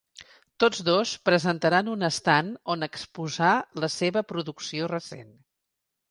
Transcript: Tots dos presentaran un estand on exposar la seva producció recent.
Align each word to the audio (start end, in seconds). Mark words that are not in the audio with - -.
Tots 0.61 0.79
dos 0.85 1.09
presentaran 1.29 1.91
un 1.95 2.07
estand 2.07 2.55
on 2.75 2.87
exposar 2.87 3.51
la 3.83 3.89
seva 3.97 4.23
producció 4.31 4.89
recent. 4.93 5.29